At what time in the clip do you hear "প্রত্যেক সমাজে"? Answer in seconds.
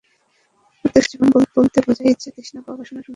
0.79-1.11